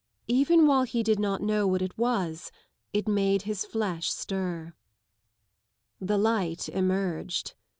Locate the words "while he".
0.65-1.03